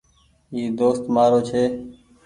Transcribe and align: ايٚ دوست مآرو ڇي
ايٚ 0.53 0.69
دوست 0.79 1.03
مآرو 1.13 1.39
ڇي 1.47 1.63